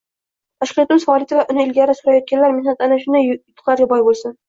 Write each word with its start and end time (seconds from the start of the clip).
Tashkilotimiz 0.63 1.05
faoliyati 1.09 1.37
va 1.41 1.45
uni 1.55 1.63
ilgari 1.67 1.97
surayotganlar 2.01 2.59
mehnati 2.59 2.85
mana 2.89 3.01
shunday 3.07 3.27
yutuqlarga 3.31 3.93
boy 3.97 4.09
bo'lsin. 4.13 4.39